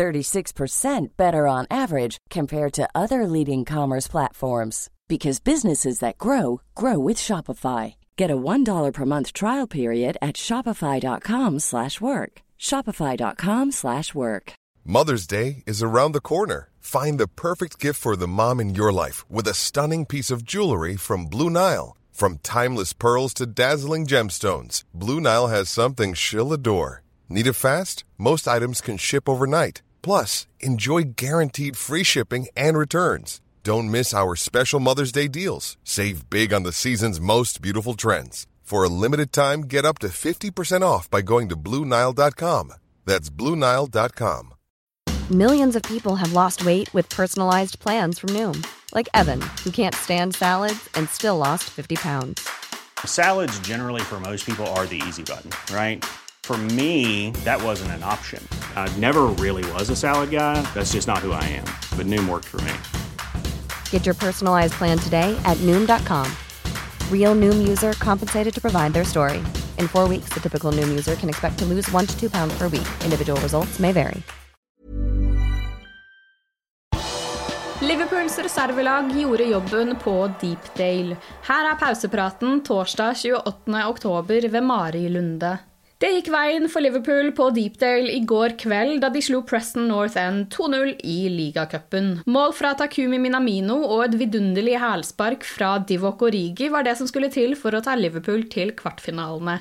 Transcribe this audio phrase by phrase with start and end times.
[0.00, 6.98] 36% better on average compared to other leading commerce platforms because businesses that grow grow
[6.98, 7.94] with Shopify.
[8.16, 12.32] Get a $1 per month trial period at shopify.com/work.
[12.68, 14.52] shopify.com/work.
[14.84, 16.60] Mother's Day is around the corner.
[16.96, 20.46] Find the perfect gift for the mom in your life with a stunning piece of
[20.52, 21.88] jewelry from Blue Nile.
[22.20, 26.92] From timeless pearls to dazzling gemstones, Blue Nile has something she'll adore.
[27.28, 28.04] Need it fast?
[28.16, 29.76] Most items can ship overnight.
[30.02, 33.40] Plus, enjoy guaranteed free shipping and returns.
[33.62, 35.76] Don't miss our special Mother's Day deals.
[35.84, 38.46] Save big on the season's most beautiful trends.
[38.62, 42.72] For a limited time, get up to 50% off by going to Bluenile.com.
[43.04, 44.54] That's Bluenile.com.
[45.30, 49.94] Millions of people have lost weight with personalized plans from Noom, like Evan, who can't
[49.94, 52.48] stand salads and still lost 50 pounds.
[53.04, 56.04] Salads, generally, for most people, are the easy button, right?
[56.50, 58.42] For me, that wasn't an option.
[58.74, 60.60] I never really was a salad guy.
[60.74, 61.64] That's just not who I am.
[61.96, 62.72] But Noom worked for me.
[63.90, 66.26] Get your personalized plan today at Noom.com.
[67.08, 69.38] Real Noom user compensated to provide their story.
[69.78, 72.52] In four weeks, the typical Noom user can expect to lose one to two pounds
[72.58, 72.88] per week.
[73.04, 74.20] Individual results may vary.
[77.80, 81.16] Liverpools reservelag gjorde jobben på Deepdale.
[81.46, 83.86] Her er pausepraten torsdag 28.
[83.86, 85.58] oktober ved Mari Lunde.
[86.00, 90.16] Det gikk veien for Liverpool på Deepdale i går kveld da de slo Preston North
[90.16, 92.22] End 2-0 i ligacupen.
[92.24, 97.28] Mål fra Takumi Minamino og et vidunderlig hælspark fra Divok Origi var det som skulle
[97.28, 99.58] til for å ta Liverpool til kvartfinalene.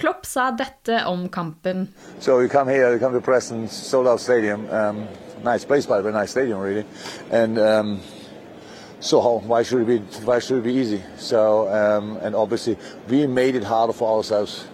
[0.00, 1.90] Klopp sa dette om kampen.
[2.18, 4.64] So we come here, to Preston, sold out stadium.
[4.70, 5.04] Um,
[5.44, 6.86] nice place, by the way, nice stadium, really.
[7.30, 8.00] And um,
[8.98, 9.98] so how, why should it be?
[10.24, 11.02] Why should it be easy?
[11.18, 12.78] So um, and obviously
[13.10, 14.64] we made it harder for ourselves.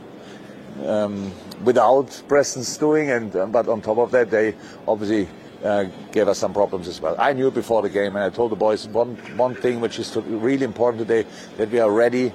[0.87, 1.33] Um,
[1.65, 4.55] without Preston's doing, and um, but on top of that, they
[4.87, 5.29] obviously
[5.65, 7.17] uh, gave us some problems as well.
[7.19, 10.17] I knew before the game, and I told the boys one one thing which is
[10.17, 12.33] really important today that we are ready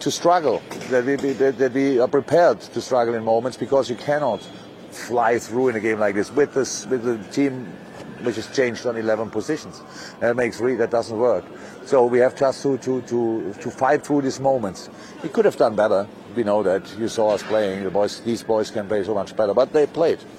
[0.00, 3.96] to struggle, that we that, that we are prepared to struggle in moments because you
[3.96, 4.40] cannot
[4.90, 7.70] fly through in a game like this with this with the team
[8.22, 9.82] which is changed on 11 positions.
[10.20, 11.44] That makes really that doesn't work.
[11.84, 14.88] So we have just to to to to fight through these moments.
[15.22, 16.06] We could have done better.
[16.34, 16.44] Det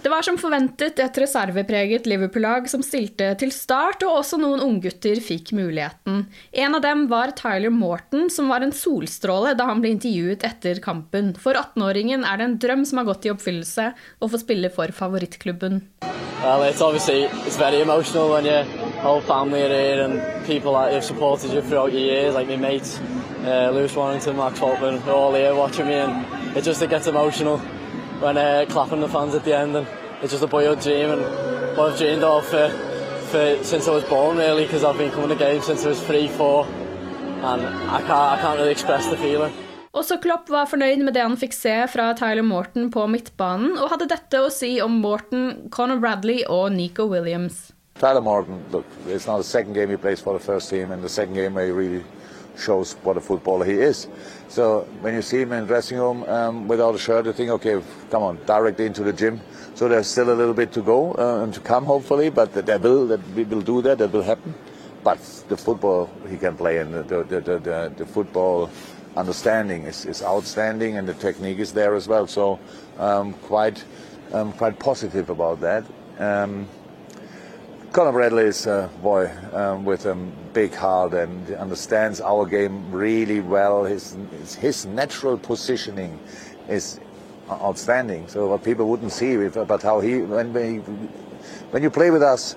[0.10, 5.54] var som forventet et reservepreget Liverpool-lag som stilte til start, og også noen unggutter fikk
[5.56, 6.26] muligheten.
[6.52, 10.84] En av dem var Tyler Morton, som var en solstråle da han ble intervjuet etter
[10.84, 11.32] kampen.
[11.40, 14.92] For 18-åringen er det en drøm som har gått i oppfyllelse, å få spille for
[14.92, 15.86] favorittklubben.
[16.46, 18.66] Well, it's obviously it's very emotional when your
[19.02, 22.56] whole family are here and people that have supported you throughout your years, like my
[22.56, 23.00] mates,
[23.44, 27.08] uh, Lewis Warrington, Max Falkman, they're all here watching me, and it just it gets
[27.08, 29.88] emotional when uh, clapping the fans at the end, and
[30.22, 31.22] it's just a boyhood dream and
[31.76, 32.70] what I've dreamed of for,
[33.32, 36.02] for since I was born, really, because I've been coming to games since I was
[36.04, 39.52] three, four, and I can't I can't really express the feeling.
[39.96, 43.94] Også Klopp var fornøyd med det han fikk se fra Tyler Morton på midtbanen, og
[43.94, 47.72] hadde dette å si om Morton, Conor Bradley og Nico Williams.
[48.02, 51.02] Tyler Morton, look, it's not the second game he plays for the first team, and
[51.02, 52.04] the second game he really
[52.58, 54.08] shows what a footballer he is.
[54.50, 57.52] So when you see him in the dressing room um, without a shirt, you think,
[57.52, 57.82] okay,
[58.12, 59.40] come on, directly into the gym.
[59.76, 62.82] So there's still a little bit to go uh, and to come, hopefully, but that
[62.82, 63.98] will that we will do that.
[64.00, 64.54] That will happen.
[65.04, 68.70] But the football he can play and the the, the, the, the football
[69.16, 72.28] understanding is, is outstanding, and the technique is there as well.
[72.28, 72.60] So
[72.98, 73.84] um, quite
[74.34, 75.86] um, quite positive about that.
[76.20, 76.68] Um,
[77.92, 80.16] Conor Bradley is a boy um, with a
[80.54, 83.86] big heart and understands our game really well.
[83.86, 84.18] His
[84.60, 86.20] his natural positioning
[86.68, 87.00] is
[87.50, 88.28] outstanding.
[88.28, 90.78] So what people wouldn't see, but how he when we,
[91.72, 92.56] when you play with us,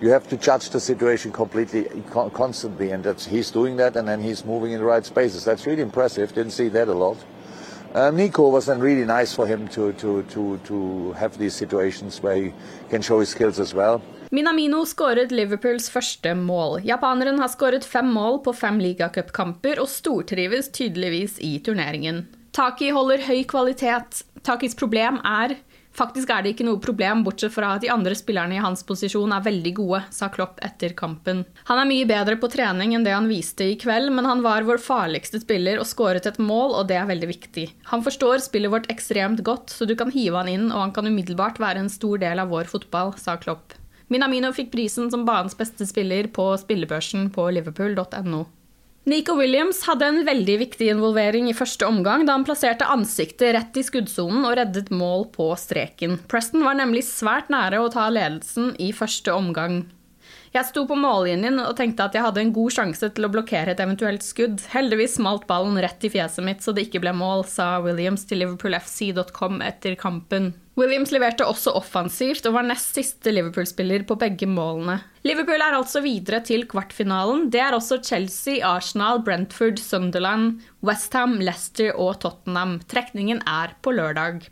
[0.00, 4.20] you have to judge the situation completely constantly, and that's he's doing that, and then
[4.20, 5.44] he's moving in the right spaces.
[5.44, 6.34] That's really impressive.
[6.34, 7.16] Didn't see that a lot.
[7.92, 12.22] Um, Nico was then really nice for him to, to, to, to have these situations
[12.22, 12.52] where he
[12.88, 14.00] can show his skills as well.
[14.30, 16.84] Minamino skåret Liverpools første mål.
[16.86, 22.28] Japaneren har skåret fem mål på fem ligacupkamper og stortrives tydeligvis i turneringen.
[22.54, 24.22] Taki holder høy kvalitet.
[24.46, 25.56] Takis problem er
[26.00, 29.34] Faktisk er det ikke noe problem, bortsett fra at de andre spillerne i hans posisjon
[29.36, 31.42] er veldig gode, sa Klopp etter kampen.
[31.68, 34.64] Han er mye bedre på trening enn det han viste i kveld, men han var
[34.64, 37.66] vår farligste spiller og skåret et mål, og det er veldig viktig.
[37.92, 41.10] Han forstår spillet vårt ekstremt godt, så du kan hive han inn, og han kan
[41.10, 43.76] umiddelbart være en stor del av vår fotball, sa Klopp.
[44.10, 48.46] Minamino fikk prisen som banens beste spiller på spillebørsen på liverpool.no.
[49.10, 53.78] Nico Williams hadde en veldig viktig involvering i første omgang da han plasserte ansiktet rett
[53.80, 56.20] i skuddsonen og reddet mål på streken.
[56.30, 59.80] Preston var nemlig svært nære å ta ledelsen i første omgang.
[60.50, 63.70] Jeg sto på mållinjen og tenkte at jeg hadde en god sjanse til å blokkere
[63.70, 64.58] et eventuelt skudd.
[64.72, 68.42] Heldigvis smalt ballen rett i fjeset mitt så det ikke ble mål, sa Williams til
[68.42, 70.50] liverpoolfc.com etter kampen.
[70.80, 74.98] Williams leverte også offensivt og var nest siste Liverpool-spiller på begge målene.
[75.28, 77.46] Liverpool er altså videre til kvartfinalen.
[77.52, 82.80] Det er også Chelsea, Arsenal, Brentford, Sunderland, Westham, Leicester og Tottenham.
[82.90, 84.48] Trekningen er på lørdag.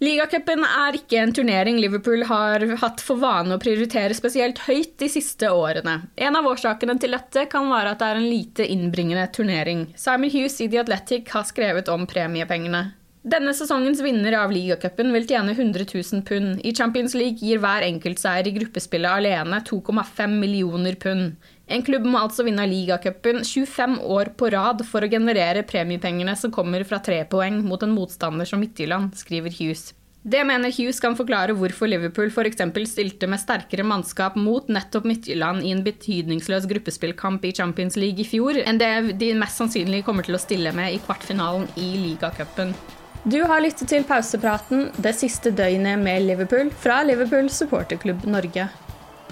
[0.00, 5.10] Ligacupen er ikke en turnering Liverpool har hatt for vane å prioritere spesielt høyt de
[5.12, 5.98] siste årene.
[6.16, 9.82] En av årsakene til dette kan være at det er en lite innbringende turnering.
[10.00, 12.86] Simon Hughes i The Athletic har skrevet om premiepengene.
[13.20, 16.62] Denne sesongens vinner av ligacupen vil tjene 100 000 pund.
[16.64, 21.34] I Champions League gir hver enkeltseier i gruppespillet alene 2,5 millioner pund.
[21.70, 26.50] En klubb må altså vinne ligacupen 25 år på rad for å generere premiepengene som
[26.50, 29.92] kommer fra tre poeng mot en motstander som Midtjylland, skriver Hughes.
[30.22, 32.58] Det mener Hughes kan forklare hvorfor Liverpool f.eks.
[32.90, 38.28] stilte med sterkere mannskap mot nettopp Midtjylland i en betydningsløs gruppespillkamp i Champions League i
[38.28, 42.74] fjor, enn det de mest sannsynlig kommer til å stille med i kvartfinalen i ligacupen.
[43.22, 48.68] Du har lyttet til pausepraten det siste døgnet med Liverpool fra Liverpool supporterklubb Norge.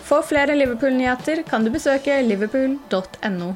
[0.08, 3.54] For flere Liverpool-nyheter kan du besøke liverpool.no.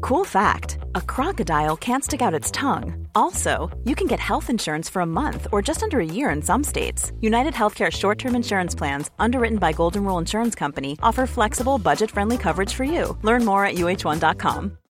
[0.00, 3.08] Cool fact a crocodile can't stick out its tongue.
[3.16, 6.40] Also, you can get health insurance for a month or just under a year in
[6.40, 7.10] some states.
[7.20, 12.12] United Healthcare short term insurance plans, underwritten by Golden Rule Insurance Company, offer flexible, budget
[12.12, 13.18] friendly coverage for you.
[13.22, 14.78] Learn more at uh1.com.